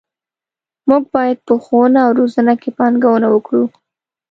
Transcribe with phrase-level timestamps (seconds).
[0.87, 3.63] موږ باید په ښوونه او روزنه کې پانګونه وکړو.